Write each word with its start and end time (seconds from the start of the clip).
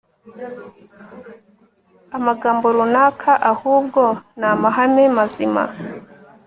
amagambo 2.17 2.65
runaka, 2.77 3.31
ahubwo 3.51 4.01
ni 4.39 4.45
amahame 4.51 5.03
mazima 5.17 5.63